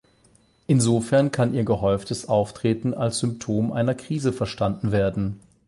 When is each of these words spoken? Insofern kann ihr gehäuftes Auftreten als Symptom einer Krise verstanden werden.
Insofern 0.65 1.29
kann 1.29 1.53
ihr 1.53 1.63
gehäuftes 1.63 2.27
Auftreten 2.27 2.95
als 2.95 3.19
Symptom 3.19 3.71
einer 3.71 3.93
Krise 3.93 4.33
verstanden 4.33 4.91
werden. 4.91 5.39